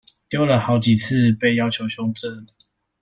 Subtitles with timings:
[0.29, 2.47] 丟了好幾次被要求修正